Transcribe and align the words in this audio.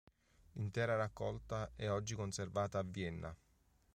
L'intera 0.53 0.95
raccolta 0.95 1.73
è 1.75 1.87
oggi 1.87 2.15
conservata 2.15 2.79
a 2.79 2.83
Vienna. 2.83 3.37